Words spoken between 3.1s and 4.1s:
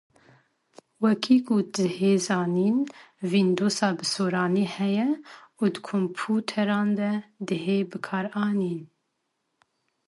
Wîndowsa bi